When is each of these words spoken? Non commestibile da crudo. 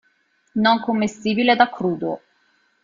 Non 0.55 0.79
commestibile 0.79 1.55
da 1.55 1.69
crudo. 1.69 2.21